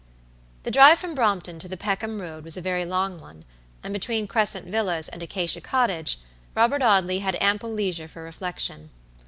The 0.63 0.71
drive 0.71 0.97
from 0.97 1.13
Brompton 1.13 1.59
to 1.59 1.67
the 1.67 1.77
Peckham 1.77 2.19
Road 2.19 2.43
was 2.43 2.57
a 2.57 2.59
very 2.61 2.85
long 2.85 3.19
one, 3.21 3.45
and 3.83 3.93
between 3.93 4.25
Crescent 4.25 4.65
Villas 4.65 5.07
and 5.07 5.21
Acacia 5.21 5.61
Cottage, 5.61 6.17
Robert 6.55 6.81
Audley 6.81 7.19
had 7.19 7.37
ample 7.39 7.71
leisure 7.71 8.07
for 8.07 8.23
reflection. 8.23 8.89